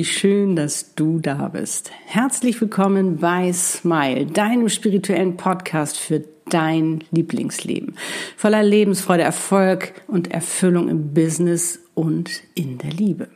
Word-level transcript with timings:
wie 0.00 0.04
schön, 0.06 0.56
dass 0.56 0.94
du 0.94 1.18
da 1.18 1.48
bist. 1.48 1.90
Herzlich 2.06 2.58
willkommen 2.58 3.18
bei 3.18 3.52
Smile, 3.52 4.24
deinem 4.24 4.70
spirituellen 4.70 5.36
Podcast 5.36 5.98
für 5.98 6.24
dein 6.48 7.04
Lieblingsleben. 7.10 7.96
Voller 8.38 8.62
Lebensfreude, 8.62 9.24
Erfolg 9.24 9.92
und 10.06 10.30
Erfüllung 10.30 10.88
im 10.88 11.12
Business 11.12 11.80
und 11.92 12.30
in 12.54 12.78
der 12.78 12.92
Liebe. 12.92 13.28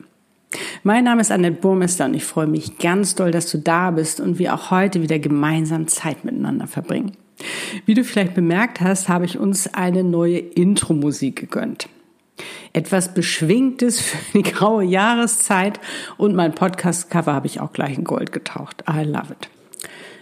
Mein 0.81 1.03
Name 1.03 1.21
ist 1.21 1.31
Annette 1.31 1.61
Burmester 1.61 2.05
und 2.05 2.15
ich 2.15 2.23
freue 2.23 2.47
mich 2.47 2.79
ganz 2.79 3.13
doll, 3.13 3.29
dass 3.29 3.51
du 3.51 3.59
da 3.59 3.91
bist 3.91 4.19
und 4.19 4.39
wir 4.39 4.55
auch 4.55 4.71
heute 4.71 5.03
wieder 5.03 5.19
gemeinsam 5.19 5.87
Zeit 5.87 6.25
miteinander 6.25 6.65
verbringen. 6.65 7.11
Wie 7.85 7.93
du 7.93 8.03
vielleicht 8.03 8.33
bemerkt 8.33 8.81
hast, 8.81 9.07
habe 9.07 9.25
ich 9.25 9.37
uns 9.37 9.71
eine 9.71 10.03
neue 10.03 10.39
Intro-Musik 10.39 11.35
gegönnt 11.35 11.89
etwas 12.73 13.13
Beschwingtes 13.13 14.01
für 14.01 14.37
die 14.37 14.43
graue 14.43 14.83
Jahreszeit 14.83 15.79
und 16.17 16.35
mein 16.35 16.53
Podcast-Cover 16.53 17.33
habe 17.33 17.47
ich 17.47 17.59
auch 17.59 17.71
gleich 17.71 17.97
in 17.97 18.03
Gold 18.03 18.31
getaucht. 18.31 18.83
I 18.89 19.03
love 19.03 19.31
it. 19.31 19.49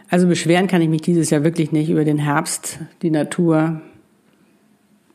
Also 0.09 0.27
beschweren 0.27 0.67
kann 0.67 0.81
ich 0.81 0.89
mich 0.89 1.01
dieses 1.01 1.31
Jahr 1.31 1.43
wirklich 1.43 1.71
nicht 1.71 1.89
über 1.89 2.05
den 2.05 2.19
Herbst. 2.19 2.77
Die 3.01 3.09
Natur 3.09 3.81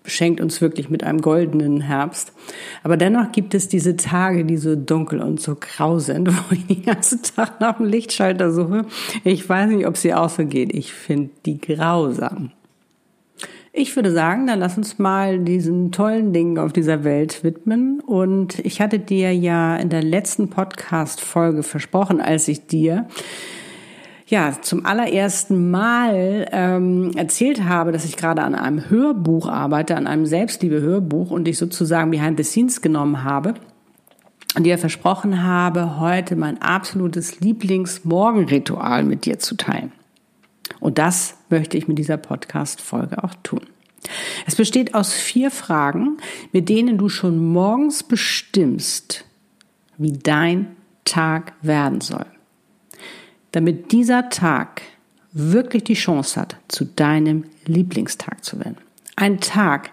beschenkt 0.03 0.41
uns 0.41 0.63
wirklich 0.63 0.89
mit 0.89 1.05
einem 1.05 1.21
goldenen 1.21 1.83
Herbst. 1.83 2.33
Aber 2.83 2.97
dennoch 2.97 3.31
gibt 3.31 3.55
es 3.55 3.69
diese 3.69 3.97
Tage, 3.97 4.47
die 4.47 4.57
so 4.57 4.75
dunkel 4.75 5.21
und 5.21 5.39
so 5.39 5.55
grau 5.55 5.99
sind, 5.99 6.29
wo 6.51 6.55
ich 6.55 6.67
den 6.67 6.83
ganzen 6.83 7.23
Tag 7.23 7.61
nach 7.61 7.77
dem 7.77 7.87
Lichtschalter 7.87 8.51
suche. 8.51 8.87
Ich 9.23 9.47
weiß 9.47 9.69
nicht, 9.71 9.87
ob 9.87 9.97
sie 9.99 10.15
auch 10.15 10.31
so 10.31 10.47
geht. 10.47 10.75
Ich 10.75 10.95
finde 10.95 11.31
die 11.45 11.61
grausam. 11.61 12.53
Ich 13.73 13.95
würde 13.97 14.11
sagen, 14.13 14.47
dann 14.47 14.61
lass 14.61 14.79
uns 14.79 14.99
mal 14.99 15.39
diesen 15.41 15.93
tollen 15.93 16.33
Dingen 16.33 16.59
auf 16.59 16.73
dieser 16.73 17.05
Welt 17.05 17.45
widmen. 17.45 18.01
Und 18.01 18.59
ich 18.61 18.81
hatte 18.81 18.99
dir 18.99 19.35
ja 19.35 19.77
in 19.77 19.91
der 19.91 20.03
letzten 20.03 20.49
Podcast-Folge 20.49 21.63
versprochen, 21.63 22.21
als 22.21 22.49
ich 22.49 22.67
dir 22.67 23.07
ja 24.27 24.53
zum 24.61 24.85
allerersten 24.85 25.71
Mal 25.71 26.49
ähm, 26.53 27.13
erzählt 27.17 27.65
habe, 27.65 27.93
dass 27.93 28.05
ich 28.05 28.17
gerade 28.17 28.43
an 28.43 28.55
einem 28.55 28.91
Hörbuch 28.91 29.49
arbeite, 29.49 29.97
an 29.97 30.07
einem 30.07 30.27
Selbstliebe-Hörbuch 30.27 31.31
und 31.31 31.49
ich 31.49 31.59
sozusagen 31.59 32.11
behind 32.11 32.37
the 32.39 32.45
scenes 32.45 32.83
genommen 32.83 33.25
habe 33.25 33.55
und 34.57 34.65
dir 34.65 34.79
versprochen 34.79 35.43
habe, 35.45 35.99
heute 35.99 36.37
mein 36.37 36.61
absolutes 36.61 37.41
Lieblingsmorgenritual 37.41 39.05
mit 39.05 39.25
dir 39.25 39.39
zu 39.39 39.57
teilen. 39.57 39.93
Und 40.81 40.99
das 40.99 41.38
möchte 41.51 41.77
ich 41.77 41.89
mit 41.89 41.99
dieser 41.99 42.17
Podcast-Folge 42.17 43.23
auch 43.23 43.35
tun. 43.43 43.63
Es 44.47 44.55
besteht 44.55 44.95
aus 44.95 45.13
vier 45.13 45.51
Fragen, 45.51 46.19
mit 46.53 46.69
denen 46.69 46.99
du 46.99 47.09
schon 47.09 47.53
morgens 47.53 48.03
bestimmst, 48.03 49.25
wie 49.97 50.13
dein 50.13 50.77
Tag 51.05 51.55
werden 51.63 52.01
soll. 52.01 52.27
Damit 53.53 53.93
dieser 53.93 54.31
Tag 54.31 54.83
wirklich 55.33 55.85
die 55.85 55.95
Chance 55.95 56.41
hat, 56.41 56.57
zu 56.69 56.85
deinem 56.85 57.45
Lieblingstag 57.67 58.45
zu 58.45 58.59
werden. 58.59 58.77
Ein 59.17 59.41
Tag 59.41 59.91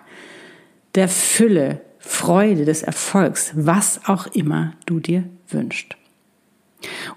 der 0.93 1.09
Fülle, 1.09 1.81
Freude, 1.99 2.65
des 2.65 2.83
Erfolgs, 2.83 3.51
was 3.55 4.01
auch 4.05 4.27
immer 4.27 4.73
du 4.85 4.99
dir 4.99 5.23
wünschst. 5.49 5.95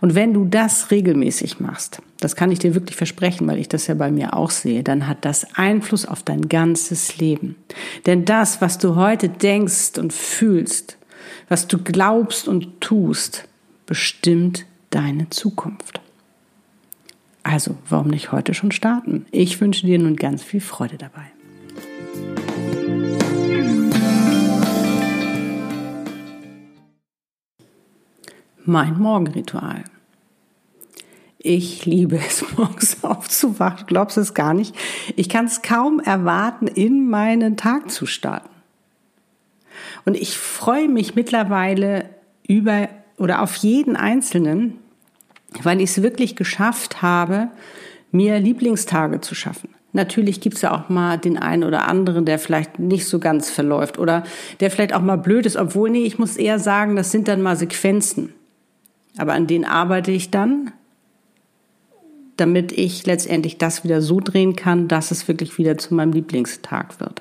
Und 0.01 0.15
wenn 0.15 0.35
du 0.35 0.45
das 0.45 0.91
regelmäßig 0.91 1.61
machst, 1.61 2.03
das 2.21 2.37
kann 2.37 2.51
ich 2.51 2.59
dir 2.59 2.75
wirklich 2.75 2.97
versprechen, 2.97 3.47
weil 3.47 3.59
ich 3.59 3.69
das 3.69 3.87
ja 3.87 3.95
bei 3.95 4.11
mir 4.11 4.35
auch 4.35 4.51
sehe, 4.51 4.83
dann 4.83 5.07
hat 5.07 5.25
das 5.25 5.55
Einfluss 5.55 6.07
auf 6.07 6.23
dein 6.23 6.49
ganzes 6.49 7.19
Leben. 7.19 7.57
Denn 8.07 8.25
das, 8.25 8.61
was 8.61 8.79
du 8.79 8.97
heute 8.97 9.29
denkst 9.29 9.99
und 9.99 10.13
fühlst, 10.13 10.99
was 11.49 11.67
du 11.67 11.79
glaubst 11.79 12.49
und 12.49 12.81
tust, 12.81 13.49
bestimmt 13.87 14.67
deine 14.91 15.31
Zukunft. 15.31 16.01
Also, 17.43 17.77
warum 17.89 18.09
nicht 18.09 18.33
heute 18.33 18.53
schon 18.53 18.73
starten? 18.73 19.25
Ich 19.31 19.61
wünsche 19.61 19.87
dir 19.87 19.99
nun 19.99 20.17
ganz 20.17 20.43
viel 20.43 20.61
Freude 20.61 20.99
dabei. 20.99 21.25
Mein 28.69 28.99
Morgenritual. 28.99 29.85
Ich 31.39 31.87
liebe 31.87 32.17
es, 32.17 32.45
morgens 32.57 33.03
aufzuwachen. 33.03 33.87
Glaubst 33.87 34.17
du 34.17 34.21
es 34.21 34.35
gar 34.35 34.55
nicht? 34.55 34.75
Ich 35.17 35.29
kann 35.29 35.47
es 35.47 35.63
kaum 35.63 36.01
erwarten, 36.01 36.67
in 36.67 37.09
meinen 37.09 37.57
Tag 37.57 37.91
zu 37.91 38.07
starten. 38.07 38.51
Und 40.05 40.17
ich 40.17 40.37
freue 40.37 40.89
mich 40.89 41.15
mittlerweile 41.15 42.11
über 42.47 42.89
oder 43.17 43.43
auf 43.43 43.57
jeden 43.57 43.97
Einzelnen, 43.97 44.79
weil 45.63 45.81
ich 45.81 45.91
es 45.91 46.03
wirklich 46.03 46.37
geschafft 46.37 47.03
habe, 47.03 47.49
mir 48.11 48.39
Lieblingstage 48.39 49.21
zu 49.21 49.35
schaffen. 49.35 49.71
Natürlich 49.93 50.41
gibt 50.41 50.57
es 50.57 50.63
ja 50.63 50.73
auch 50.73 50.89
mal 50.89 51.17
den 51.17 51.39
einen 51.39 51.65
oder 51.65 51.89
anderen, 51.89 52.25
der 52.25 52.39
vielleicht 52.39 52.79
nicht 52.79 53.07
so 53.07 53.19
ganz 53.19 53.51
verläuft 53.51 53.99
oder 53.99 54.25
der 54.61 54.71
vielleicht 54.71 54.93
auch 54.93 55.01
mal 55.01 55.17
blöd 55.17 55.47
ist, 55.47 55.57
obwohl, 55.57 55.91
nee, 55.91 56.05
ich 56.05 56.19
muss 56.19 56.37
eher 56.37 56.59
sagen, 56.59 56.95
das 56.97 57.11
sind 57.11 57.29
dann 57.29 57.41
mal 57.41 57.57
Sequenzen. 57.57 58.35
Aber 59.19 59.35
an 59.35 59.47
denen 59.47 59.65
arbeite 59.65 60.11
ich 60.11 60.31
dann, 60.31 60.73
damit 62.37 62.73
ich 62.73 63.05
letztendlich 63.05 63.59
das 63.59 63.85
wieder 63.85 64.01
so 64.01 64.21
drehen 64.21 64.57
kann, 64.57 64.89
dass 64.89 65.11
es 65.11 65.29
wirklich 65.29 65.59
wieder 65.59 65.77
zu 65.77 65.95
meinem 65.95 66.13
Lieblingstag 66.13 67.01
wird. 67.01 67.21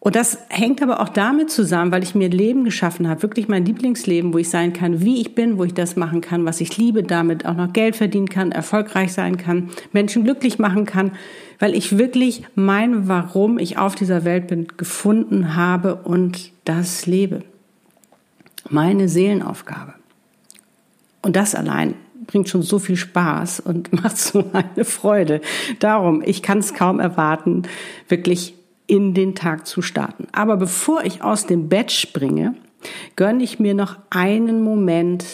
Und 0.00 0.16
das 0.16 0.38
hängt 0.50 0.82
aber 0.82 1.00
auch 1.00 1.08
damit 1.08 1.50
zusammen, 1.50 1.90
weil 1.90 2.02
ich 2.02 2.14
mir 2.14 2.26
ein 2.26 2.32
Leben 2.32 2.64
geschaffen 2.64 3.08
habe, 3.08 3.22
wirklich 3.22 3.48
mein 3.48 3.64
Lieblingsleben, 3.64 4.34
wo 4.34 4.38
ich 4.38 4.50
sein 4.50 4.74
kann, 4.74 5.00
wie 5.00 5.22
ich 5.22 5.34
bin, 5.34 5.56
wo 5.56 5.64
ich 5.64 5.72
das 5.72 5.96
machen 5.96 6.20
kann, 6.20 6.44
was 6.44 6.60
ich 6.60 6.76
liebe, 6.76 7.02
damit 7.02 7.46
auch 7.46 7.54
noch 7.54 7.72
Geld 7.72 7.96
verdienen 7.96 8.28
kann, 8.28 8.52
erfolgreich 8.52 9.14
sein 9.14 9.38
kann, 9.38 9.70
Menschen 9.92 10.24
glücklich 10.24 10.58
machen 10.58 10.84
kann, 10.84 11.12
weil 11.58 11.74
ich 11.74 11.96
wirklich 11.96 12.42
mein 12.54 13.08
Warum 13.08 13.58
ich 13.58 13.78
auf 13.78 13.94
dieser 13.94 14.24
Welt 14.24 14.48
bin 14.48 14.66
gefunden 14.76 15.56
habe 15.56 15.94
und 15.94 16.52
das 16.64 17.06
lebe 17.06 17.42
meine 18.68 19.08
Seelenaufgabe. 19.08 19.94
Und 21.22 21.36
das 21.36 21.54
allein 21.54 21.94
bringt 22.26 22.48
schon 22.48 22.62
so 22.62 22.78
viel 22.78 22.96
Spaß 22.96 23.60
und 23.60 23.92
macht 24.02 24.16
so 24.16 24.44
eine 24.52 24.84
Freude. 24.84 25.40
Darum, 25.78 26.22
ich 26.24 26.42
kann 26.42 26.58
es 26.58 26.74
kaum 26.74 27.00
erwarten, 27.00 27.62
wirklich 28.08 28.54
in 28.86 29.14
den 29.14 29.34
Tag 29.34 29.66
zu 29.66 29.82
starten. 29.82 30.26
Aber 30.32 30.56
bevor 30.56 31.04
ich 31.04 31.22
aus 31.22 31.46
dem 31.46 31.68
Bett 31.68 31.90
springe, 31.90 32.54
gönne 33.16 33.42
ich 33.42 33.58
mir 33.58 33.74
noch 33.74 33.96
einen 34.10 34.62
Moment 34.62 35.24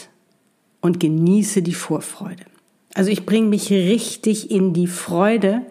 und 0.81 1.01
genieße 1.01 1.63
die 1.63 1.75
Vorfreude. 1.75 2.45
Also 2.95 3.11
ich 3.11 3.27
bringe 3.27 3.49
mich 3.49 3.71
richtig 3.71 4.51
in 4.51 4.73
die 4.73 4.87
Freude 4.87 5.63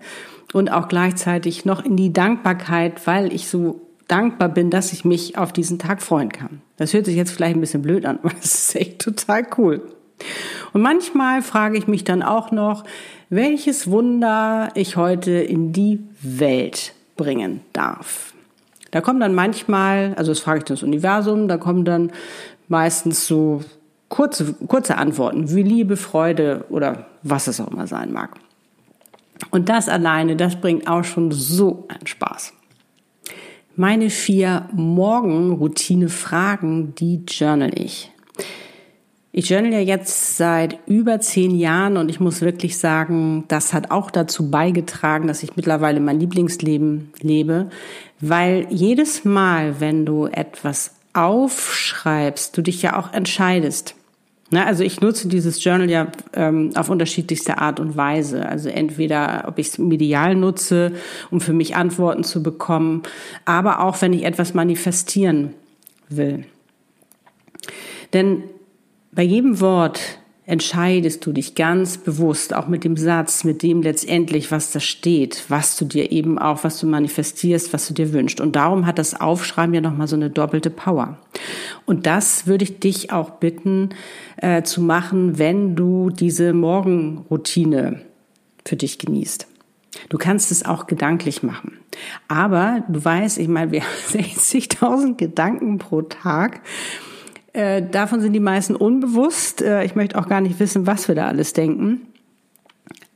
und 0.53 0.71
auch 0.71 0.87
gleichzeitig 0.87 1.65
noch 1.65 1.83
in 1.83 1.95
die 1.95 2.13
Dankbarkeit, 2.13 3.05
weil 3.07 3.33
ich 3.33 3.47
so 3.47 3.88
dankbar 4.09 4.49
bin, 4.49 4.69
dass 4.69 4.91
ich 4.91 5.05
mich 5.05 5.37
auf 5.37 5.53
diesen 5.53 5.79
Tag 5.79 6.01
freuen 6.01 6.31
kann. 6.31 6.61
Das 6.75 6.93
hört 6.93 7.05
sich 7.05 7.15
jetzt 7.15 7.31
vielleicht 7.31 7.55
ein 7.55 7.61
bisschen 7.61 7.81
blöd 7.81 8.05
an, 8.05 8.19
aber 8.23 8.33
das 8.33 8.53
ist 8.53 8.75
echt 8.75 8.99
total 8.99 9.47
cool. 9.57 9.81
Und 10.73 10.81
manchmal 10.81 11.41
frage 11.41 11.77
ich 11.77 11.87
mich 11.87 12.03
dann 12.03 12.21
auch 12.21 12.51
noch, 12.51 12.83
welches 13.29 13.89
Wunder 13.89 14.69
ich 14.73 14.97
heute 14.97 15.31
in 15.31 15.71
die 15.71 16.03
Welt 16.21 16.93
bringen 17.15 17.61
darf. 17.73 18.33
Da 18.91 19.01
kommen 19.01 19.19
dann 19.19 19.35
manchmal, 19.35 20.13
also 20.15 20.31
das 20.31 20.39
frage 20.39 20.59
ich 20.59 20.65
das 20.65 20.83
Universum, 20.83 21.47
da 21.47 21.57
kommen 21.57 21.85
dann 21.85 22.11
meistens 22.67 23.27
so 23.27 23.63
kurze, 24.09 24.53
kurze 24.67 24.97
Antworten 24.97 25.53
wie 25.53 25.63
Liebe, 25.63 25.95
Freude 25.95 26.65
oder 26.69 27.05
was 27.21 27.47
es 27.47 27.61
auch 27.61 27.71
immer 27.71 27.87
sein 27.87 28.11
mag. 28.11 28.31
Und 29.51 29.69
das 29.69 29.87
alleine, 29.87 30.35
das 30.35 30.59
bringt 30.59 30.87
auch 30.87 31.03
schon 31.03 31.31
so 31.31 31.85
einen 31.87 32.07
Spaß. 32.07 32.53
Meine 33.79 34.09
vier 34.09 34.67
Morgenroutine-Fragen, 34.73 36.95
die 36.95 37.23
journal 37.25 37.71
ich. 37.79 38.11
Ich 39.31 39.49
journal 39.49 39.71
ja 39.71 39.79
jetzt 39.79 40.35
seit 40.35 40.79
über 40.85 41.21
zehn 41.21 41.55
Jahren 41.55 41.95
und 41.95 42.09
ich 42.09 42.19
muss 42.19 42.41
wirklich 42.41 42.77
sagen, 42.77 43.45
das 43.47 43.73
hat 43.73 43.89
auch 43.89 44.11
dazu 44.11 44.51
beigetragen, 44.51 45.29
dass 45.29 45.43
ich 45.43 45.55
mittlerweile 45.55 46.01
mein 46.01 46.19
Lieblingsleben 46.19 47.13
lebe, 47.21 47.69
weil 48.19 48.67
jedes 48.69 49.23
Mal, 49.23 49.79
wenn 49.79 50.05
du 50.05 50.25
etwas 50.25 50.95
aufschreibst, 51.13 52.57
du 52.57 52.61
dich 52.61 52.81
ja 52.81 52.99
auch 52.99 53.13
entscheidest. 53.13 53.95
Na, 54.51 54.65
also 54.65 54.83
ich 54.83 54.99
nutze 54.99 55.27
dieses 55.27 55.63
Journal 55.63 55.89
ja 55.89 56.07
ähm, 56.33 56.71
auf 56.75 56.89
unterschiedlichste 56.89 57.59
Art 57.59 57.79
und 57.79 57.95
Weise. 57.95 58.47
Also 58.47 58.69
entweder, 58.69 59.45
ob 59.47 59.59
ich 59.59 59.67
es 59.67 59.77
medial 59.77 60.35
nutze, 60.35 60.93
um 61.29 61.39
für 61.39 61.53
mich 61.53 61.75
Antworten 61.75 62.23
zu 62.23 62.41
bekommen, 62.41 63.03
aber 63.45 63.81
auch, 63.81 64.01
wenn 64.01 64.13
ich 64.13 64.23
etwas 64.23 64.53
manifestieren 64.53 65.53
will. 66.09 66.45
Denn 68.13 68.43
bei 69.11 69.23
jedem 69.23 69.59
Wort 69.59 69.99
entscheidest 70.49 71.23
du 71.27 71.31
dich 71.31 71.53
ganz 71.53 71.99
bewusst, 71.99 72.55
auch 72.55 72.67
mit 72.67 72.83
dem 72.83 72.97
Satz, 72.97 73.43
mit 73.43 73.61
dem 73.61 73.83
letztendlich, 73.83 74.49
was 74.49 74.71
da 74.71 74.79
steht, 74.79 75.45
was 75.47 75.77
du 75.77 75.85
dir 75.85 76.11
eben 76.11 76.39
auch, 76.39 76.63
was 76.63 76.79
du 76.79 76.87
manifestierst, 76.87 77.71
was 77.71 77.87
du 77.87 77.93
dir 77.93 78.13
wünschst. 78.13 78.41
Und 78.41 78.55
darum 78.55 78.87
hat 78.87 78.97
das 78.97 79.21
Aufschreiben 79.21 79.75
ja 79.75 79.81
nochmal 79.81 80.07
so 80.07 80.15
eine 80.15 80.31
doppelte 80.31 80.71
Power. 80.71 81.19
Und 81.85 82.07
das 82.07 82.47
würde 82.47 82.63
ich 82.63 82.79
dich 82.79 83.11
auch 83.11 83.29
bitten 83.29 83.89
äh, 84.37 84.63
zu 84.63 84.81
machen, 84.81 85.37
wenn 85.37 85.75
du 85.75 86.09
diese 86.09 86.53
Morgenroutine 86.53 88.01
für 88.65 88.75
dich 88.75 88.97
genießt. 88.97 89.45
Du 90.09 90.17
kannst 90.17 90.51
es 90.51 90.65
auch 90.65 90.87
gedanklich 90.87 91.43
machen. 91.43 91.77
Aber 92.27 92.83
du 92.89 93.03
weißt, 93.05 93.37
ich 93.37 93.47
meine, 93.47 93.71
wir 93.71 93.81
haben 93.81 93.89
60.000 94.23 95.15
Gedanken 95.15 95.77
pro 95.77 96.01
Tag. 96.01 96.61
Äh, 97.59 97.81
davon 97.81 98.21
sind 98.21 98.31
die 98.31 98.39
meisten 98.39 98.73
unbewusst. 98.73 99.61
Äh, 99.61 99.83
ich 99.83 99.93
möchte 99.93 100.17
auch 100.17 100.29
gar 100.29 100.39
nicht 100.39 100.61
wissen, 100.61 100.87
was 100.87 101.09
wir 101.09 101.15
da 101.15 101.27
alles 101.27 101.51
denken. 101.51 102.07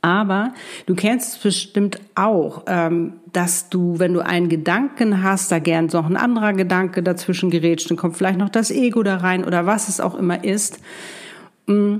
Aber 0.01 0.53
du 0.85 0.95
kennst 0.95 1.35
es 1.35 1.37
bestimmt 1.37 2.01
auch, 2.15 2.63
ähm, 2.67 3.13
dass 3.31 3.69
du, 3.69 3.99
wenn 3.99 4.13
du 4.13 4.19
einen 4.19 4.49
Gedanken 4.49 5.23
hast, 5.23 5.49
da 5.49 5.59
gern 5.59 5.85
noch 5.93 6.09
ein 6.09 6.17
anderer 6.17 6.51
Gedanke 6.51 7.01
dazwischen 7.01 7.51
gerätscht, 7.51 7.89
dann 7.89 7.95
kommt 7.95 8.17
vielleicht 8.17 8.37
noch 8.37 8.49
das 8.49 8.69
Ego 8.69 9.01
da 9.01 9.15
rein 9.15 9.45
oder 9.45 9.65
was 9.65 9.87
es 9.87 10.01
auch 10.01 10.15
immer 10.15 10.43
ist. 10.43 10.79
Mm. 11.67 11.97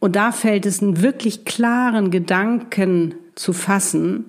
Und 0.00 0.16
da 0.16 0.32
fällt 0.32 0.66
es, 0.66 0.82
einen 0.82 1.00
wirklich 1.00 1.46
klaren 1.46 2.10
Gedanken 2.10 3.14
zu 3.36 3.54
fassen. 3.54 4.26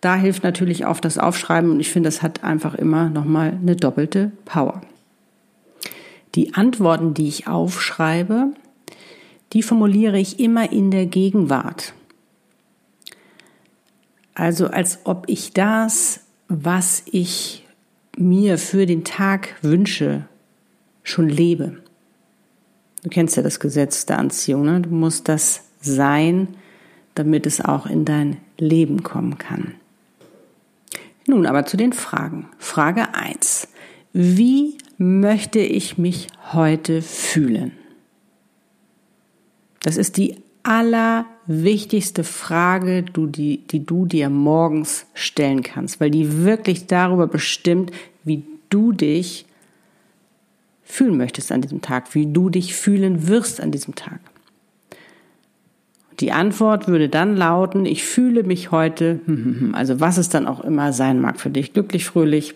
Da 0.00 0.16
hilft 0.16 0.42
natürlich 0.42 0.86
auch 0.86 1.00
das 1.00 1.18
Aufschreiben 1.18 1.70
und 1.70 1.80
ich 1.80 1.90
finde, 1.90 2.08
das 2.08 2.22
hat 2.22 2.42
einfach 2.42 2.74
immer 2.74 3.10
nochmal 3.10 3.58
eine 3.60 3.76
doppelte 3.76 4.32
Power. 4.46 4.80
Die 6.34 6.54
Antworten, 6.54 7.14
die 7.14 7.28
ich 7.28 7.46
aufschreibe, 7.46 8.52
die 9.52 9.62
formuliere 9.62 10.18
ich 10.18 10.40
immer 10.40 10.72
in 10.72 10.90
der 10.90 11.06
Gegenwart. 11.06 11.92
Also 14.34 14.68
als 14.68 15.00
ob 15.04 15.24
ich 15.28 15.52
das, 15.52 16.20
was 16.48 17.02
ich 17.06 17.66
mir 18.16 18.58
für 18.58 18.86
den 18.86 19.04
Tag 19.04 19.56
wünsche, 19.62 20.26
schon 21.02 21.28
lebe. 21.28 21.78
Du 23.02 23.10
kennst 23.10 23.36
ja 23.36 23.42
das 23.42 23.60
Gesetz 23.60 24.06
der 24.06 24.18
Anziehung, 24.18 24.64
ne? 24.64 24.80
Du 24.80 24.90
musst 24.90 25.28
das 25.28 25.64
sein, 25.80 26.48
damit 27.14 27.46
es 27.46 27.60
auch 27.60 27.86
in 27.86 28.04
dein 28.04 28.38
Leben 28.58 29.02
kommen 29.02 29.38
kann. 29.38 29.74
Nun 31.26 31.46
aber 31.46 31.66
zu 31.66 31.76
den 31.76 31.92
Fragen. 31.92 32.48
Frage 32.58 33.14
1. 33.14 33.68
Wie 34.12 34.78
möchte 35.02 35.58
ich 35.58 35.98
mich 35.98 36.28
heute 36.52 37.02
fühlen? 37.02 37.72
Das 39.82 39.96
ist 39.96 40.16
die 40.16 40.36
allerwichtigste 40.62 42.22
Frage, 42.22 43.02
die, 43.02 43.58
die 43.66 43.84
du 43.84 44.06
dir 44.06 44.30
morgens 44.30 45.06
stellen 45.14 45.64
kannst, 45.64 46.00
weil 46.00 46.10
die 46.10 46.44
wirklich 46.44 46.86
darüber 46.86 47.26
bestimmt, 47.26 47.90
wie 48.22 48.44
du 48.70 48.92
dich 48.92 49.44
fühlen 50.84 51.16
möchtest 51.16 51.50
an 51.50 51.62
diesem 51.62 51.82
Tag, 51.82 52.14
wie 52.14 52.32
du 52.32 52.48
dich 52.48 52.74
fühlen 52.74 53.26
wirst 53.26 53.60
an 53.60 53.72
diesem 53.72 53.96
Tag. 53.96 54.20
Die 56.20 56.30
Antwort 56.30 56.86
würde 56.86 57.08
dann 57.08 57.36
lauten, 57.36 57.86
ich 57.86 58.04
fühle 58.04 58.44
mich 58.44 58.70
heute, 58.70 59.20
also 59.72 59.98
was 59.98 60.16
es 60.16 60.28
dann 60.28 60.46
auch 60.46 60.62
immer 60.62 60.92
sein 60.92 61.20
mag 61.20 61.40
für 61.40 61.50
dich, 61.50 61.72
glücklich, 61.72 62.04
fröhlich, 62.04 62.54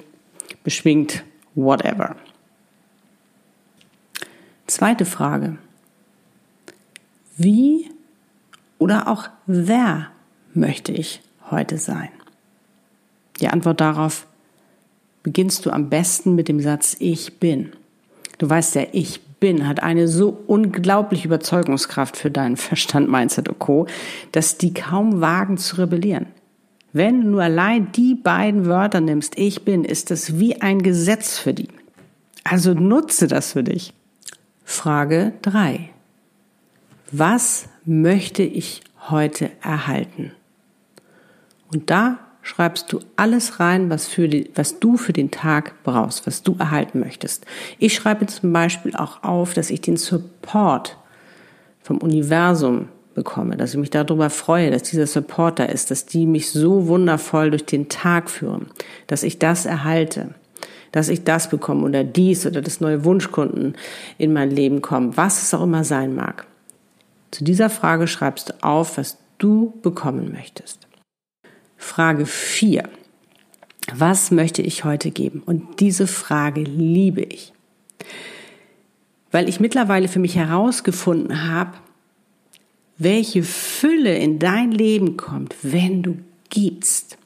beschwingt, 0.62 1.24
whatever. 1.56 2.14
Zweite 4.66 5.04
Frage. 5.04 5.58
Wie 7.36 7.90
oder 8.78 9.08
auch 9.08 9.28
wer 9.46 10.08
möchte 10.54 10.92
ich 10.92 11.20
heute 11.50 11.78
sein? 11.78 12.08
Die 13.40 13.48
Antwort 13.48 13.80
darauf 13.80 14.26
beginnst 15.22 15.66
du 15.66 15.70
am 15.70 15.88
besten 15.88 16.34
mit 16.34 16.48
dem 16.48 16.60
Satz 16.60 16.96
Ich 16.98 17.38
bin. 17.38 17.72
Du 18.38 18.48
weißt 18.48 18.74
ja, 18.74 18.86
ich 18.92 19.20
bin 19.38 19.68
hat 19.68 19.82
eine 19.82 20.08
so 20.08 20.36
unglaubliche 20.46 21.28
Überzeugungskraft 21.28 22.16
für 22.16 22.30
deinen 22.30 22.56
Verstand, 22.56 23.08
Mindset 23.08 23.48
und 23.48 23.58
Co., 23.58 23.86
dass 24.32 24.58
die 24.58 24.74
kaum 24.74 25.20
wagen 25.20 25.58
zu 25.58 25.76
rebellieren. 25.76 26.26
Wenn 26.92 27.20
du 27.20 27.28
nur 27.28 27.42
allein 27.42 27.92
die 27.92 28.14
beiden 28.14 28.66
Wörter 28.66 29.00
nimmst, 29.00 29.38
ich 29.38 29.64
bin, 29.64 29.84
ist 29.84 30.10
das 30.10 30.38
wie 30.38 30.60
ein 30.60 30.82
Gesetz 30.82 31.38
für 31.38 31.52
die. 31.52 31.68
Also 32.42 32.72
nutze 32.72 33.26
das 33.26 33.52
für 33.52 33.62
dich. 33.62 33.92
Frage 34.68 35.32
3. 35.42 35.90
Was 37.12 37.68
möchte 37.84 38.42
ich 38.42 38.82
heute 39.08 39.52
erhalten? 39.62 40.32
Und 41.72 41.88
da 41.88 42.18
schreibst 42.42 42.92
du 42.92 42.98
alles 43.14 43.60
rein, 43.60 43.90
was, 43.90 44.08
für 44.08 44.28
die, 44.28 44.50
was 44.56 44.80
du 44.80 44.96
für 44.96 45.12
den 45.12 45.30
Tag 45.30 45.84
brauchst, 45.84 46.26
was 46.26 46.42
du 46.42 46.56
erhalten 46.58 46.98
möchtest. 46.98 47.46
Ich 47.78 47.94
schreibe 47.94 48.26
zum 48.26 48.52
Beispiel 48.52 48.96
auch 48.96 49.22
auf, 49.22 49.54
dass 49.54 49.70
ich 49.70 49.82
den 49.82 49.96
Support 49.96 50.96
vom 51.80 51.98
Universum 51.98 52.88
bekomme, 53.14 53.56
dass 53.56 53.72
ich 53.72 53.78
mich 53.78 53.90
darüber 53.90 54.30
freue, 54.30 54.72
dass 54.72 54.82
dieser 54.82 55.06
Support 55.06 55.60
da 55.60 55.64
ist, 55.64 55.92
dass 55.92 56.06
die 56.06 56.26
mich 56.26 56.50
so 56.50 56.88
wundervoll 56.88 57.50
durch 57.50 57.66
den 57.66 57.88
Tag 57.88 58.28
führen, 58.28 58.66
dass 59.06 59.22
ich 59.22 59.38
das 59.38 59.64
erhalte 59.64 60.34
dass 60.92 61.08
ich 61.08 61.24
das 61.24 61.50
bekomme 61.50 61.84
oder 61.84 62.04
dies 62.04 62.46
oder 62.46 62.62
das 62.62 62.80
neue 62.80 63.04
Wunschkunden 63.04 63.76
in 64.18 64.32
mein 64.32 64.50
Leben 64.50 64.82
kommen, 64.82 65.16
was 65.16 65.42
es 65.42 65.54
auch 65.54 65.62
immer 65.62 65.84
sein 65.84 66.14
mag. 66.14 66.46
Zu 67.30 67.44
dieser 67.44 67.70
Frage 67.70 68.06
schreibst 68.06 68.50
du 68.50 68.54
auf, 68.62 68.98
was 68.98 69.18
du 69.38 69.74
bekommen 69.82 70.32
möchtest. 70.32 70.86
Frage 71.76 72.26
4. 72.26 72.88
Was 73.94 74.30
möchte 74.30 74.62
ich 74.62 74.84
heute 74.84 75.10
geben? 75.10 75.42
Und 75.44 75.80
diese 75.80 76.06
Frage 76.06 76.62
liebe 76.62 77.22
ich. 77.22 77.52
Weil 79.30 79.48
ich 79.48 79.60
mittlerweile 79.60 80.08
für 80.08 80.18
mich 80.18 80.36
herausgefunden 80.36 81.48
habe, 81.48 81.72
welche 82.98 83.42
Fülle 83.42 84.16
in 84.16 84.38
dein 84.38 84.72
Leben 84.72 85.16
kommt, 85.16 85.54
wenn 85.62 86.02
du 86.02 86.16
gibst. 86.48 87.18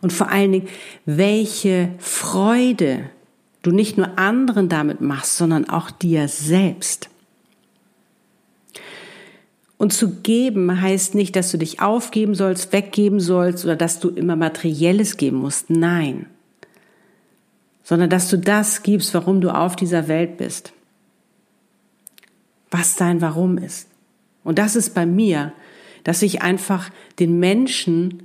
Und 0.00 0.12
vor 0.12 0.30
allen 0.30 0.52
Dingen, 0.52 0.68
welche 1.04 1.94
Freude 1.98 3.10
du 3.62 3.70
nicht 3.70 3.96
nur 3.96 4.18
anderen 4.18 4.68
damit 4.68 5.00
machst, 5.00 5.36
sondern 5.36 5.68
auch 5.68 5.90
dir 5.90 6.28
selbst. 6.28 7.08
Und 9.76 9.92
zu 9.92 10.20
geben 10.20 10.80
heißt 10.80 11.14
nicht, 11.14 11.34
dass 11.34 11.50
du 11.50 11.58
dich 11.58 11.80
aufgeben 11.80 12.34
sollst, 12.34 12.72
weggeben 12.72 13.20
sollst 13.20 13.64
oder 13.64 13.76
dass 13.76 14.00
du 14.00 14.10
immer 14.10 14.36
Materielles 14.36 15.16
geben 15.16 15.38
musst. 15.38 15.70
Nein. 15.70 16.26
Sondern 17.82 18.08
dass 18.08 18.30
du 18.30 18.38
das 18.38 18.82
gibst, 18.82 19.12
warum 19.14 19.40
du 19.40 19.50
auf 19.50 19.76
dieser 19.76 20.08
Welt 20.08 20.36
bist. 20.36 20.72
Was 22.70 22.96
dein 22.96 23.20
Warum 23.20 23.58
ist. 23.58 23.88
Und 24.42 24.58
das 24.58 24.76
ist 24.76 24.94
bei 24.94 25.06
mir, 25.06 25.52
dass 26.04 26.22
ich 26.22 26.42
einfach 26.42 26.90
den 27.18 27.38
Menschen 27.40 28.22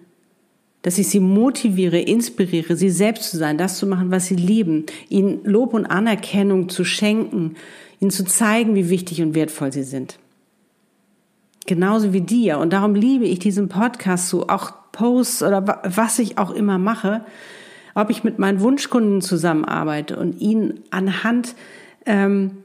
dass 0.82 0.98
ich 0.98 1.10
sie 1.10 1.20
motiviere, 1.20 2.00
inspiriere, 2.00 2.76
sie 2.76 2.90
selbst 2.90 3.32
zu 3.32 3.38
sein, 3.38 3.58
das 3.58 3.78
zu 3.78 3.86
machen, 3.86 4.12
was 4.12 4.28
sie 4.28 4.36
lieben, 4.36 4.86
ihnen 5.10 5.44
Lob 5.44 5.74
und 5.74 5.86
Anerkennung 5.86 6.70
zu 6.70 6.86
schenken, 6.86 7.56
ihnen 8.00 8.12
zu 8.12 8.24
zeigen, 8.24 8.76
wie 8.76 8.90
wichtig 8.90 9.22
und 9.22 9.36
wertvoll 9.36 9.74
sie 9.74 9.84
sind. 9.84 10.20
Genauso 11.66 12.14
wie 12.14 12.22
dir. 12.22 12.58
Und 12.60 12.72
darum 12.72 12.96
liebe 12.96 13.26
ich 13.26 13.40
diesen 13.40 13.68
Podcast 13.68 14.30
so, 14.30 14.48
auch 14.48 14.72
Posts 14.92 15.44
oder 15.44 15.82
was 15.84 16.18
ich 16.18 16.38
auch 16.38 16.52
immer 16.52 16.78
mache, 16.78 17.26
ob 17.94 18.10
ich 18.10 18.24
mit 18.24 18.40
meinen 18.40 18.62
Wunschkunden 18.62 19.22
zusammenarbeite 19.22 20.18
und 20.18 20.40
ihnen 20.40 20.80
anhand 20.90 21.56
ähm, 22.06 22.64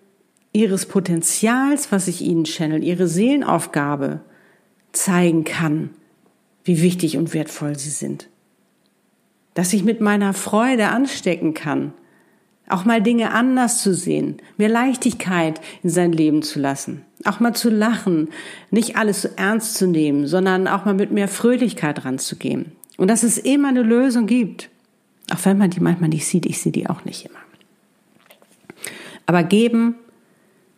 ihres 0.53 0.87
Potenzials, 0.87 1.91
was 1.91 2.07
ich 2.07 2.23
ihnen 2.23 2.45
channel, 2.45 2.83
ihre 2.83 3.09
Seelenaufgabe 3.09 4.21
zeigen 4.93 5.43
kann 5.43 5.91
wie 6.65 6.83
wichtig 6.83 7.17
und 7.17 7.35
wertvoll 7.35 7.79
sie 7.79 7.91
sind. 7.91 8.29
Dass 9.55 9.73
ich 9.73 9.85
mit 9.85 10.01
meiner 10.01 10.33
Freude 10.33 10.89
anstecken 10.89 11.55
kann, 11.55 11.93
auch 12.69 12.85
mal 12.85 13.03
Dinge 13.03 13.33
anders 13.33 13.83
zu 13.83 13.95
sehen, 13.95 14.39
mehr 14.57 14.71
Leichtigkeit 14.71 15.61
in 15.83 15.91
sein 15.91 16.13
Leben 16.13 16.43
zu 16.43 16.59
lassen, 16.59 17.05
auch 17.25 17.39
mal 17.39 17.55
zu 17.55 17.71
lachen, 17.71 18.29
nicht 18.71 18.97
alles 18.97 19.23
so 19.23 19.29
ernst 19.37 19.75
zu 19.75 19.87
nehmen, 19.87 20.27
sondern 20.27 20.67
auch 20.67 20.85
mal 20.85 20.95
mit 20.95 21.11
mehr 21.11 21.29
Fröhlichkeit 21.29 22.05
ranzugehen. 22.05 22.73
Und 22.97 23.09
dass 23.09 23.23
es 23.23 23.39
immer 23.39 23.69
eine 23.69 23.83
Lösung 23.83 24.27
gibt, 24.27 24.71
auch 25.33 25.45
wenn 25.45 25.59
man 25.59 25.71
die 25.71 25.81
manchmal 25.81 26.09
nicht 26.09 26.27
sieht, 26.27 26.47
ich 26.47 26.61
sehe 26.61 26.73
die 26.73 26.89
auch 26.89 27.05
nicht 27.05 27.27
immer. 27.27 27.39
Aber 29.27 29.43
geben 29.43 29.95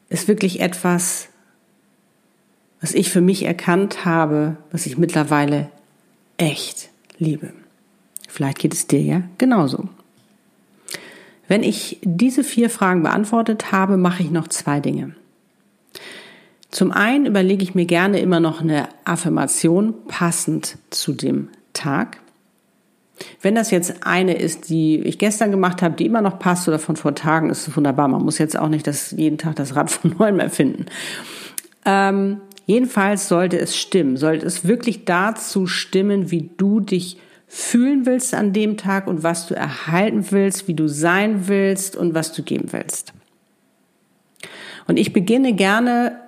ist 0.08 0.28
wirklich 0.28 0.60
etwas, 0.60 1.28
was 2.80 2.94
ich 2.94 3.10
für 3.10 3.20
mich 3.20 3.44
erkannt 3.44 4.04
habe, 4.04 4.56
was 4.70 4.86
ich 4.86 4.98
mittlerweile 4.98 5.70
echt 6.36 6.90
liebe. 7.18 7.52
Vielleicht 8.28 8.58
geht 8.58 8.74
es 8.74 8.86
dir 8.86 9.00
ja 9.00 9.22
genauso. 9.38 9.88
Wenn 11.48 11.62
ich 11.62 11.98
diese 12.02 12.44
vier 12.44 12.70
Fragen 12.70 13.02
beantwortet 13.02 13.72
habe, 13.72 13.96
mache 13.96 14.22
ich 14.22 14.30
noch 14.30 14.48
zwei 14.48 14.80
Dinge. 14.80 15.14
Zum 16.70 16.92
einen 16.92 17.26
überlege 17.26 17.62
ich 17.62 17.74
mir 17.74 17.86
gerne 17.86 18.18
immer 18.18 18.40
noch 18.40 18.60
eine 18.60 18.88
Affirmation 19.04 19.94
passend 20.08 20.76
zu 20.90 21.12
dem 21.12 21.48
Tag. 21.72 22.18
Wenn 23.40 23.54
das 23.54 23.70
jetzt 23.70 24.06
eine 24.06 24.36
ist, 24.36 24.68
die 24.68 24.98
ich 24.98 25.18
gestern 25.18 25.50
gemacht 25.50 25.80
habe, 25.80 25.96
die 25.96 26.04
immer 26.04 26.20
noch 26.20 26.38
passt 26.38 26.68
oder 26.68 26.78
von 26.78 26.96
vor 26.96 27.14
Tagen, 27.14 27.48
ist 27.48 27.66
es 27.66 27.76
wunderbar. 27.76 28.08
Man 28.08 28.22
muss 28.22 28.38
jetzt 28.38 28.58
auch 28.58 28.68
nicht 28.68 28.86
das, 28.86 29.12
jeden 29.12 29.38
Tag 29.38 29.56
das 29.56 29.74
Rad 29.74 29.90
von 29.90 30.16
neuem 30.18 30.40
erfinden. 30.40 30.86
Ähm, 31.84 32.40
jedenfalls 32.66 33.28
sollte 33.28 33.58
es 33.58 33.76
stimmen, 33.76 34.16
sollte 34.16 34.44
es 34.44 34.66
wirklich 34.66 35.04
dazu 35.04 35.66
stimmen, 35.66 36.30
wie 36.30 36.50
du 36.56 36.80
dich 36.80 37.18
fühlen 37.48 38.06
willst 38.06 38.34
an 38.34 38.52
dem 38.52 38.76
Tag 38.76 39.06
und 39.06 39.22
was 39.22 39.46
du 39.46 39.54
erhalten 39.54 40.26
willst, 40.30 40.68
wie 40.68 40.74
du 40.74 40.88
sein 40.88 41.48
willst 41.48 41.96
und 41.96 42.14
was 42.14 42.32
du 42.32 42.42
geben 42.42 42.72
willst. 42.72 43.12
Und 44.86 44.98
ich 44.98 45.12
beginne 45.12 45.54
gerne 45.54 46.20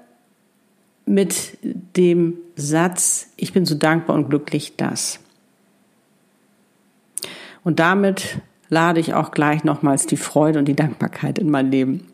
mit 1.07 1.59
dem 1.97 2.35
Satz, 2.55 3.31
ich 3.37 3.53
bin 3.53 3.67
so 3.67 3.75
dankbar 3.75 4.17
und 4.17 4.29
glücklich, 4.29 4.77
dass. 4.77 5.21
Und 7.65 7.79
damit 7.81 8.39
lade 8.69 9.01
ich 9.01 9.15
auch 9.15 9.31
gleich 9.31 9.65
nochmals 9.65 10.07
die 10.07 10.17
Freude 10.17 10.59
und 10.59 10.67
die 10.67 10.77
Dankbarkeit 10.77 11.39
in 11.39 11.51
mein 11.51 11.71
Leben. 11.71 12.08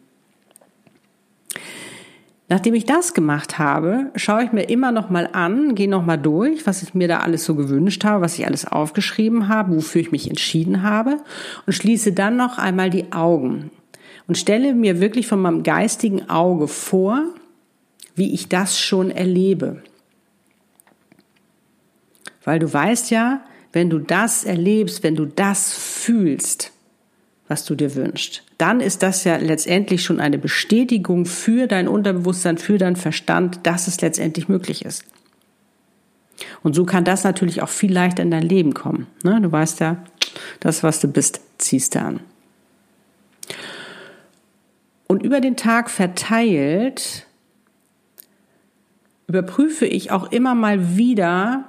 Nachdem 2.49 2.75
ich 2.75 2.85
das 2.85 3.15
gemacht 3.15 3.59
habe, 3.59 4.11
schaue 4.17 4.45
ich 4.45 4.53
mir 4.53 4.65
immer 4.65 4.93
noch 4.93 5.09
mal 5.09 5.31
an, 5.33 5.75
gehe 5.75 5.89
noch 5.89 6.05
mal 6.05 6.19
durch, 6.19 6.67
was 6.67 6.83
ich 6.83 6.93
mir 6.93 7.09
da 7.09 7.21
alles 7.21 7.45
so 7.45 7.55
gewünscht 7.55 8.05
habe, 8.05 8.23
was 8.23 8.39
ich 8.39 8.47
alles 8.47 8.67
aufgeschrieben 8.67 9.49
habe, 9.49 9.77
wofür 9.77 10.03
ich 10.03 10.13
mich 10.13 10.29
entschieden 10.29 10.83
habe 10.83 11.19
und 11.67 11.73
schließe 11.73 12.13
dann 12.13 12.37
noch 12.37 12.59
einmal 12.59 12.91
die 12.91 13.13
Augen 13.13 13.71
und 14.27 14.37
stelle 14.37 14.75
mir 14.75 15.01
wirklich 15.01 15.27
von 15.27 15.41
meinem 15.41 15.63
geistigen 15.63 16.29
Auge 16.29 16.69
vor, 16.69 17.23
wie 18.15 18.35
ich 18.35 18.49
das 18.49 18.79
schon 18.79 19.11
erlebe. 19.11 19.83
Weil 22.45 22.59
du 22.59 22.71
weißt 22.71 23.11
ja, 23.11 23.43
wenn 23.73 23.89
du 23.89 23.99
das 23.99 24.45
erlebst, 24.45 25.03
wenn 25.03 25.17
du 25.17 25.25
das 25.25 25.73
fühlst, 25.73 26.74
was 27.49 27.65
du 27.65 27.75
dir 27.75 27.95
wünschst, 27.95 28.43
dann 28.59 28.81
ist 28.81 29.03
das 29.03 29.25
ja 29.25 29.37
letztendlich 29.37 30.03
schon 30.03 30.21
eine 30.21 30.39
Bestätigung 30.39 31.27
für 31.27 31.67
dein 31.67 31.89
Unterbewusstsein, 31.89 32.59
für 32.59 32.79
deinen 32.79 32.97
Verstand, 32.97 33.61
dass 33.65 33.87
es 33.87 34.01
letztendlich 34.01 34.49
möglich 34.49 34.85
ist. 34.85 35.05
Und 36.63 36.75
so 36.75 36.85
kann 36.85 37.05
das 37.05 37.25
natürlich 37.25 37.63
auch 37.63 37.69
viel 37.69 37.93
leichter 37.93 38.23
in 38.23 38.31
dein 38.31 38.43
Leben 38.43 38.75
kommen. 38.75 39.07
Ne? 39.23 39.41
Du 39.41 39.53
weißt 39.53 39.81
ja, 39.81 40.03
das, 40.61 40.83
was 40.83 41.01
du 41.01 41.09
bist, 41.09 41.41
ziehst 41.59 41.95
du 41.95 42.01
an. 42.01 42.21
Und 45.07 45.23
über 45.23 45.41
den 45.41 45.57
Tag 45.57 45.91
verteilt 45.91 47.27
überprüfe 49.27 49.87
ich 49.87 50.11
auch 50.11 50.33
immer 50.33 50.55
mal 50.55 50.97
wieder, 50.97 51.65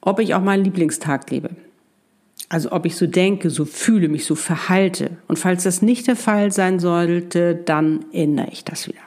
ob 0.00 0.18
ich 0.18 0.34
auch 0.34 0.42
meinen 0.42 0.64
Lieblingstag 0.64 1.30
lebe. 1.30 1.50
Also 2.50 2.72
ob 2.72 2.84
ich 2.84 2.96
so 2.96 3.06
denke, 3.06 3.48
so 3.48 3.64
fühle, 3.64 4.08
mich 4.08 4.24
so 4.24 4.34
verhalte. 4.34 5.12
Und 5.28 5.38
falls 5.38 5.62
das 5.62 5.82
nicht 5.82 6.08
der 6.08 6.16
Fall 6.16 6.50
sein 6.50 6.80
sollte, 6.80 7.54
dann 7.54 8.04
ändere 8.12 8.48
ich 8.50 8.64
das 8.64 8.88
wieder. 8.88 8.98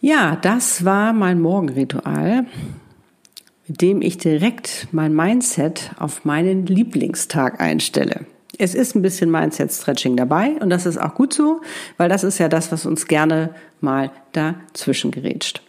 Ja, 0.00 0.36
das 0.36 0.84
war 0.84 1.12
mein 1.12 1.40
Morgenritual, 1.40 2.46
mit 3.66 3.82
dem 3.82 4.02
ich 4.02 4.18
direkt 4.18 4.86
mein 4.92 5.14
Mindset 5.14 5.90
auf 5.98 6.24
meinen 6.24 6.66
Lieblingstag 6.66 7.60
einstelle. 7.60 8.26
Es 8.56 8.76
ist 8.76 8.94
ein 8.94 9.02
bisschen 9.02 9.32
Mindset-Stretching 9.32 10.16
dabei 10.16 10.52
und 10.60 10.70
das 10.70 10.86
ist 10.86 10.96
auch 10.96 11.14
gut 11.16 11.32
so, 11.32 11.60
weil 11.96 12.08
das 12.08 12.22
ist 12.22 12.38
ja 12.38 12.48
das, 12.48 12.70
was 12.70 12.86
uns 12.86 13.08
gerne 13.08 13.52
mal 13.80 14.12
dazwischen 14.32 15.10
gerätscht. 15.10 15.60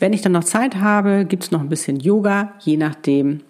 Wenn 0.00 0.14
ich 0.14 0.22
dann 0.22 0.32
noch 0.32 0.44
Zeit 0.44 0.76
habe, 0.76 1.26
gibt 1.26 1.44
es 1.44 1.50
noch 1.50 1.60
ein 1.60 1.68
bisschen 1.68 2.00
Yoga, 2.00 2.54
je 2.60 2.78
nachdem. 2.78 3.42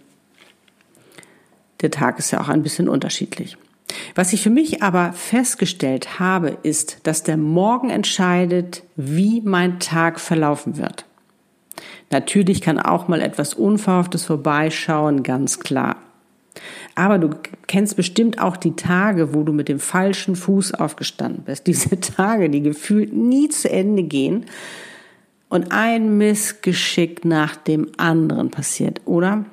Der 1.81 1.93
Tag 1.93 2.19
ist 2.19 2.33
ja 2.33 2.41
auch 2.41 2.49
ein 2.49 2.65
bisschen 2.65 2.89
unterschiedlich. 2.89 3.57
Was 4.17 4.33
ich 4.33 4.43
für 4.43 4.51
mich 4.51 4.83
aber 4.83 5.13
festgestellt 5.13 6.19
habe, 6.19 6.59
ist, 6.65 7.07
dass 7.07 7.23
der 7.23 7.37
Morgen 7.37 7.89
entscheidet, 7.89 8.83
wie 8.97 9.41
mein 9.41 9.79
Tag 9.79 10.19
verlaufen 10.19 10.77
wird. 10.77 11.07
Natürlich 12.11 12.61
kann 12.61 12.81
auch 12.81 13.07
mal 13.07 13.23
etwas 13.23 13.55
Unverhofftes 13.55 14.25
vorbeischauen, 14.25 15.23
ganz 15.23 15.61
klar. 15.61 15.97
Aber 16.97 17.19
du 17.19 17.31
kennst 17.69 17.97
bestimmt 17.97 18.41
auch 18.41 18.57
die 18.57 18.75
Tage, 18.75 19.35
wo 19.35 19.45
du 19.45 19.53
mit 19.53 19.69
dem 19.69 19.79
falschen 19.79 20.35
Fuß 20.35 20.75
aufgestanden 20.75 21.45
bist. 21.45 21.69
Diese 21.69 22.01
Tage, 22.01 22.51
die 22.51 22.61
gefühlt 22.61 23.13
nie 23.13 23.49
zu 23.49 23.71
Ende 23.71 24.03
gehen 24.03 24.47
und 25.51 25.73
ein 25.73 26.17
Missgeschick 26.17 27.27
nach 27.27 27.57
dem 27.57 27.89
anderen 27.99 28.51
passiert, 28.51 29.03
oder? 29.05 29.45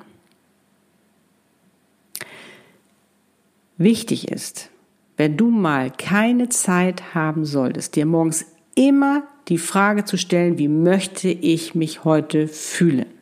Wichtig 3.76 4.28
ist, 4.28 4.70
wenn 5.16 5.36
du 5.36 5.50
mal 5.50 5.90
keine 5.90 6.48
Zeit 6.48 7.14
haben 7.14 7.44
solltest, 7.44 7.96
dir 7.96 8.06
morgens 8.06 8.46
immer 8.74 9.24
die 9.48 9.58
Frage 9.58 10.04
zu 10.04 10.16
stellen, 10.16 10.56
wie 10.58 10.68
möchte 10.68 11.28
ich 11.28 11.74
mich 11.74 12.04
heute 12.04 12.48
fühlen? 12.48 13.17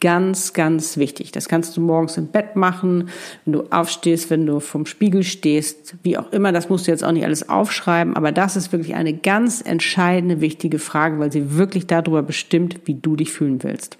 Ganz, 0.00 0.54
ganz 0.54 0.96
wichtig. 0.96 1.30
Das 1.30 1.46
kannst 1.46 1.76
du 1.76 1.82
morgens 1.82 2.16
im 2.16 2.28
Bett 2.28 2.56
machen, 2.56 3.10
wenn 3.44 3.52
du 3.52 3.64
aufstehst, 3.70 4.30
wenn 4.30 4.46
du 4.46 4.58
vom 4.58 4.86
Spiegel 4.86 5.22
stehst, 5.22 5.94
wie 6.02 6.16
auch 6.16 6.32
immer. 6.32 6.52
Das 6.52 6.70
musst 6.70 6.86
du 6.86 6.90
jetzt 6.90 7.04
auch 7.04 7.12
nicht 7.12 7.26
alles 7.26 7.50
aufschreiben, 7.50 8.16
aber 8.16 8.32
das 8.32 8.56
ist 8.56 8.72
wirklich 8.72 8.94
eine 8.94 9.12
ganz 9.12 9.60
entscheidende, 9.60 10.40
wichtige 10.40 10.78
Frage, 10.78 11.18
weil 11.18 11.30
sie 11.30 11.54
wirklich 11.56 11.86
darüber 11.86 12.22
bestimmt, 12.22 12.80
wie 12.86 12.94
du 12.94 13.14
dich 13.14 13.30
fühlen 13.30 13.62
willst. 13.62 13.98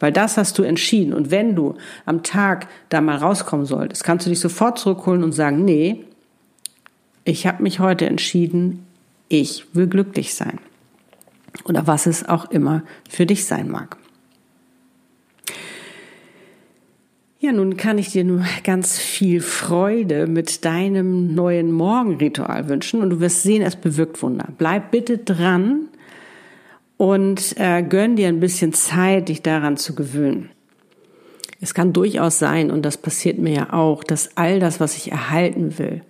Weil 0.00 0.10
das 0.10 0.38
hast 0.38 0.58
du 0.58 0.62
entschieden. 0.62 1.12
Und 1.12 1.30
wenn 1.30 1.54
du 1.54 1.74
am 2.06 2.22
Tag 2.22 2.68
da 2.88 3.02
mal 3.02 3.16
rauskommen 3.16 3.66
solltest, 3.66 4.04
kannst 4.04 4.24
du 4.24 4.30
dich 4.30 4.40
sofort 4.40 4.78
zurückholen 4.78 5.22
und 5.22 5.32
sagen, 5.32 5.66
nee, 5.66 6.04
ich 7.24 7.46
habe 7.46 7.62
mich 7.62 7.78
heute 7.78 8.06
entschieden, 8.06 8.86
ich 9.28 9.66
will 9.74 9.86
glücklich 9.86 10.34
sein. 10.34 10.60
Oder 11.64 11.86
was 11.86 12.06
es 12.06 12.26
auch 12.26 12.50
immer 12.50 12.84
für 13.10 13.26
dich 13.26 13.44
sein 13.44 13.68
mag. 13.68 13.98
Ja, 17.38 17.52
nun 17.52 17.76
kann 17.76 17.98
ich 17.98 18.12
dir 18.12 18.24
nur 18.24 18.42
ganz 18.64 18.98
viel 18.98 19.42
Freude 19.42 20.26
mit 20.26 20.64
deinem 20.64 21.34
neuen 21.34 21.70
Morgenritual 21.70 22.68
wünschen 22.70 23.02
und 23.02 23.10
du 23.10 23.20
wirst 23.20 23.42
sehen, 23.42 23.60
es 23.60 23.76
bewirkt 23.76 24.22
Wunder. 24.22 24.48
Bleib 24.56 24.90
bitte 24.90 25.18
dran 25.18 25.88
und 26.96 27.54
äh, 27.58 27.82
gönn 27.82 28.16
dir 28.16 28.28
ein 28.28 28.40
bisschen 28.40 28.72
Zeit, 28.72 29.28
dich 29.28 29.42
daran 29.42 29.76
zu 29.76 29.94
gewöhnen. 29.94 30.48
Es 31.60 31.74
kann 31.74 31.92
durchaus 31.92 32.38
sein, 32.38 32.70
und 32.70 32.82
das 32.82 32.96
passiert 32.96 33.38
mir 33.38 33.52
ja 33.52 33.72
auch, 33.74 34.02
dass 34.02 34.36
all 34.36 34.58
das, 34.58 34.80
was 34.80 34.96
ich 34.96 35.12
erhalten 35.12 35.78
will, 35.78 36.02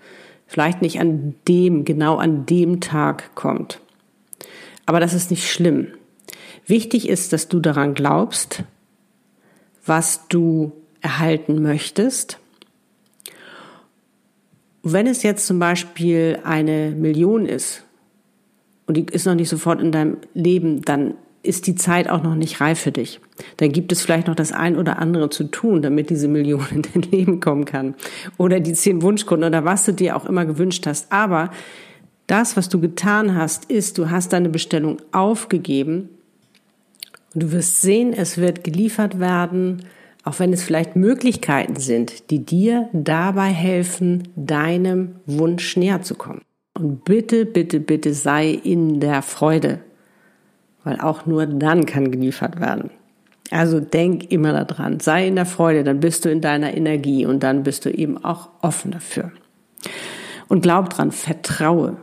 vielleicht 0.47 0.81
nicht 0.81 1.01
an 1.01 1.35
dem, 1.49 1.85
genau 1.85 2.17
an 2.17 2.47
dem 2.47 2.81
Tag 2.81 3.35
kommt. 3.35 3.81
Aber 4.87 5.01
das 5.01 5.13
ist 5.13 5.33
nicht 5.33 5.51
schlimm. 5.51 5.89
Wichtig 6.67 7.09
ist, 7.09 7.33
dass 7.33 7.49
du 7.49 7.59
daran 7.59 7.95
glaubst, 7.95 8.63
was 9.85 10.29
du 10.29 10.73
erhalten 11.07 11.63
möchtest. 11.63 12.41
Wenn 14.83 15.07
es 15.07 15.23
jetzt 15.23 15.47
zum 15.47 15.61
Beispiel 15.61 16.41
eine 16.43 16.91
Million 16.91 17.47
ist 17.47 17.85
und 18.87 18.97
die 18.97 19.07
ist 19.07 19.25
noch 19.25 19.37
nicht 19.37 19.49
sofort 19.49 19.81
in 19.81 19.93
deinem 19.93 20.17
Leben, 20.35 20.83
dann 20.83 21.15
ist 21.45 21.69
die 21.69 21.77
Zeit 21.77 22.11
auch 22.11 22.25
noch 22.25 22.35
nicht 22.35 22.61
reif 22.61 22.81
für 22.81 22.91
dich. 22.91 23.21
Dann 23.59 23.71
gibt 23.71 23.93
es 23.93 24.03
vielleicht 24.03 24.27
noch 24.27 24.35
das 24.35 24.51
ein 24.51 24.77
oder 24.77 24.99
andere 24.99 25.31
zu 25.31 25.45
tun, 25.45 25.81
damit 25.81 26.11
diese 26.11 26.27
Million 26.27 26.67
in 26.73 26.83
dein 26.83 27.03
Leben 27.03 27.39
kommen 27.39 27.67
kann. 27.67 27.95
Oder 28.37 28.59
die 28.59 28.73
zehn 28.73 29.01
Wunschkunden 29.01 29.47
oder 29.47 29.65
was 29.65 29.85
du 29.85 29.93
dir 29.93 30.17
auch 30.17 30.27
immer 30.27 30.45
gewünscht 30.45 30.89
hast. 30.89 31.13
Aber 31.13 31.53
das, 32.27 32.57
was 32.57 32.69
du 32.69 32.81
getan 32.81 33.37
hast, 33.37 33.71
ist, 33.71 33.97
du 33.99 34.11
hast 34.11 34.33
deine 34.33 34.49
Bestellung 34.49 34.97
aufgegeben 35.13 36.09
und 37.33 37.45
du 37.45 37.53
wirst 37.53 37.81
sehen, 37.81 38.13
es 38.13 38.39
wird 38.39 38.65
geliefert 38.65 39.21
werden 39.21 39.85
auch 40.27 40.41
wenn 40.41 40.53
es 40.53 40.65
vielleicht 40.65 40.97
Möglichkeiten 40.97 41.77
sind, 41.77 42.31
die 42.31 42.45
dir 42.45 42.89
dabei 42.93 43.47
helfen, 43.47 44.29
deinem 44.35 45.21
Wunsch 45.25 45.77
näher 45.77 46.03
zu 46.03 46.17
kommen. 46.17 46.43
Und 46.75 47.05
bitte, 47.05 47.47
bitte, 47.47 47.79
bitte 47.79 48.13
sei 48.13 48.51
in 48.51 48.99
der 48.99 49.23
Freude, 49.23 49.79
weil 50.83 51.01
auch 51.01 51.27
nur 51.27 51.47
dann 51.47 51.87
kann 51.87 52.11
geliefert 52.11 52.61
werden. 52.61 52.91
Also 53.53 53.79
denk 53.79 54.33
immer 54.33 54.65
daran, 54.65 54.99
sei 54.99 55.29
in 55.29 55.37
der 55.37 55.47
Freude, 55.47 55.85
dann 55.85 56.01
bist 56.01 56.25
du 56.25 56.29
in 56.29 56.41
deiner 56.41 56.77
Energie 56.77 57.25
und 57.25 57.45
dann 57.45 57.63
bist 57.63 57.85
du 57.85 57.91
eben 57.91 58.23
auch 58.25 58.49
offen 58.63 58.91
dafür. 58.91 59.31
Und 60.49 60.63
glaub 60.63 60.91
dran, 60.91 61.13
vertraue, 61.13 61.99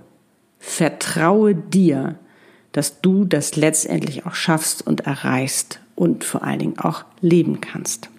vertraue 0.60 1.56
dir, 1.56 2.15
dass 2.72 3.01
du 3.01 3.25
das 3.25 3.58
letztendlich 3.58 4.25
auch 4.25 4.34
schaffst 4.34 4.88
und 4.88 5.01
erreichst 5.01 5.82
und 5.96 6.24
vor 6.24 6.44
allen 6.44 6.60
Dingen 6.60 6.80
auch 6.80 7.03
leben 7.20 7.60
kannst. 7.60 8.10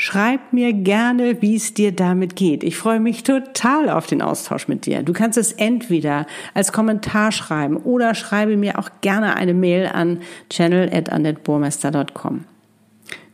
Schreib 0.00 0.52
mir 0.52 0.72
gerne, 0.72 1.42
wie 1.42 1.56
es 1.56 1.74
dir 1.74 1.90
damit 1.90 2.36
geht. 2.36 2.62
Ich 2.62 2.76
freue 2.76 3.00
mich 3.00 3.24
total 3.24 3.90
auf 3.90 4.06
den 4.06 4.22
Austausch 4.22 4.68
mit 4.68 4.86
dir. 4.86 5.02
Du 5.02 5.12
kannst 5.12 5.36
es 5.36 5.50
entweder 5.50 6.26
als 6.54 6.70
Kommentar 6.70 7.32
schreiben 7.32 7.76
oder 7.76 8.14
schreibe 8.14 8.56
mir 8.56 8.78
auch 8.78 8.90
gerne 9.00 9.34
eine 9.34 9.54
Mail 9.54 9.86
an 9.92 10.20
channel.annetteburmester.com. 10.50 12.44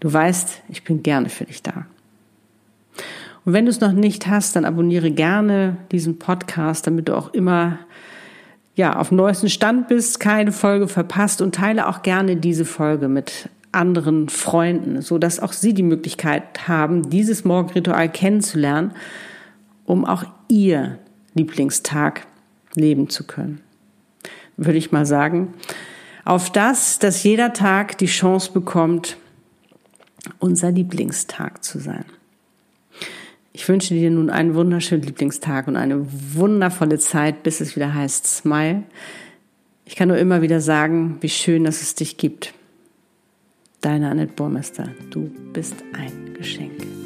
Du 0.01 0.13
weißt, 0.13 0.63
ich 0.71 0.85
bin 0.85 1.03
gerne 1.03 1.29
für 1.29 1.45
dich 1.45 1.63
da. 1.63 1.85
Und 3.45 3.53
wenn 3.53 3.67
du 3.67 3.71
es 3.71 3.81
noch 3.81 3.93
nicht 3.93 4.27
hast, 4.27 4.57
dann 4.57 4.65
abonniere 4.65 5.11
gerne 5.11 5.77
diesen 5.93 6.19
Podcast, 6.19 6.87
damit 6.87 7.09
du 7.09 7.15
auch 7.15 7.35
immer 7.35 7.79
ja, 8.75 8.97
auf 8.97 9.09
dem 9.09 9.19
neuesten 9.19 9.51
Stand 9.51 9.89
bist, 9.89 10.19
keine 10.19 10.51
Folge 10.51 10.89
verpasst 10.89 11.43
und 11.43 11.55
teile 11.55 11.89
auch 11.89 12.03
gerne 12.03 12.37
diese 12.37 12.65
Folge 12.65 13.09
mit 13.09 13.51
anderen 13.75 14.29
Freunden, 14.29 15.03
so 15.03 15.19
dass 15.19 15.41
auch 15.41 15.53
sie 15.53 15.75
die 15.75 15.83
Möglichkeit 15.83 16.69
haben, 16.69 17.11
dieses 17.11 17.45
Morgenritual 17.45 18.09
kennenzulernen, 18.11 18.93
um 19.85 20.05
auch 20.05 20.25
ihr 20.49 20.99
Lieblingstag 21.35 22.27
leben 22.75 23.09
zu 23.09 23.25
können. 23.25 23.61
Würde 24.57 24.79
ich 24.79 24.93
mal 24.93 25.07
sagen, 25.07 25.55
auf 26.25 26.51
das, 26.51 26.99
dass 26.99 27.23
jeder 27.23 27.53
Tag 27.53 27.99
die 27.99 28.07
Chance 28.07 28.53
bekommt, 28.53 29.17
unser 30.39 30.71
Lieblingstag 30.71 31.63
zu 31.65 31.79
sein. 31.79 32.05
Ich 33.53 33.69
wünsche 33.69 33.95
dir 33.95 34.11
nun 34.11 34.31
einen 34.31 34.55
wunderschönen 34.55 35.03
Lieblingstag 35.03 35.69
und 35.69 35.77
eine 35.77 36.07
wundervolle 36.35 36.99
Zeit, 36.99 37.43
bis 37.43 37.61
es 37.61 37.77
wieder 37.77 37.95
heißt 37.95 38.27
Smile. 38.27 38.83
Ich 39.85 39.97
kann 39.97 40.09
nur 40.09 40.17
immer 40.17 40.43
wieder 40.43 40.61
sagen, 40.61 41.19
wie 41.21 41.29
schön, 41.29 41.65
dass 41.65 41.83
es 41.83 41.95
dich 41.95 42.17
gibt. 42.17 42.55
Deine 43.85 44.09
Annette 44.09 44.33
Burmester, 44.35 44.89
du 45.11 45.29
bist 45.53 45.85
ein 45.93 46.33
Geschenk. 46.33 47.04